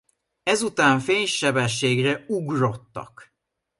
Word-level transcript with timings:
Ezután 0.43 0.99
fénysebességre 0.99 2.25
ugrottak. 2.27 3.33